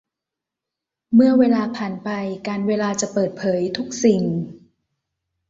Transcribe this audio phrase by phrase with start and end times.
[1.13, 2.09] เมื่อเวลาผ่านไป
[2.47, 4.23] กาลเวลาจะเปิดเผยทุกสิ่ง